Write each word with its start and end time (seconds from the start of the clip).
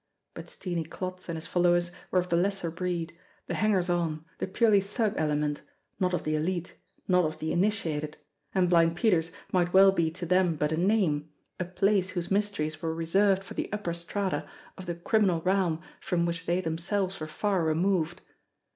But 0.33 0.49
Steenie 0.49 0.83
Klotz 0.89 1.29
and 1.29 1.35
his 1.37 1.45
followers 1.45 1.91
were 2.09 2.17
of 2.17 2.29
the 2.29 2.35
lesser 2.35 2.71
breed, 2.71 3.15
the 3.45 3.53
hangers 3.53 3.87
on, 3.87 4.25
the 4.39 4.47
purely 4.47 4.81
thug 4.81 5.13
element, 5.15 5.61
not 5.99 6.15
of 6.15 6.23
the 6.23 6.35
elite, 6.35 6.73
not 7.07 7.23
of 7.23 7.37
the 7.37 7.51
initiated, 7.51 8.17
and 8.55 8.67
Blind 8.67 8.95
Peter's 8.95 9.29
might 9.51 9.73
well 9.73 9.91
be 9.91 10.09
to 10.09 10.25
them 10.25 10.55
but 10.55 10.71
a 10.71 10.75
name, 10.75 11.29
a 11.59 11.65
place 11.65 12.09
whose 12.09 12.29
J290 12.29 12.29
JIMMIE 12.29 12.31
DALE 12.31 12.31
AND 12.31 12.31
THE 12.31 12.31
PHANTOM 12.31 12.31
CLUE 12.31 12.35
mysteries 12.37 12.81
were 12.81 12.95
reserved 12.95 13.43
for 13.43 13.53
the 13.53 13.69
upper 13.71 13.93
strata 13.93 14.49
of 14.75 14.85
the 14.87 14.95
criminal 14.95 15.41
realm 15.41 15.81
from 15.99 16.25
which 16.25 16.45
they 16.47 16.61
themselves 16.61 17.19
were 17.19 17.27
far 17.27 17.63
removed. 17.63 18.21